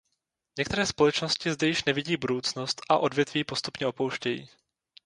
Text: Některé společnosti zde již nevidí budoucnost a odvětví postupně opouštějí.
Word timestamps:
Některé 0.57 0.85
společnosti 0.85 1.51
zde 1.51 1.67
již 1.67 1.83
nevidí 1.85 2.17
budoucnost 2.17 2.81
a 2.89 2.97
odvětví 2.97 3.43
postupně 3.43 3.87
opouštějí. 3.87 4.49